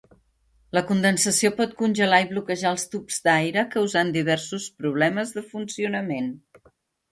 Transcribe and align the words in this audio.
La 0.77 0.81
condensació 0.91 1.51
pot 1.59 1.75
congelar 1.81 2.21
i 2.23 2.27
bloquejar 2.31 2.71
els 2.77 2.87
tubs 2.95 3.21
d'aire 3.29 3.67
causant 3.77 4.11
diversos 4.17 4.67
problemes 4.81 5.37
de 5.39 5.47
funcionament. 5.55 6.35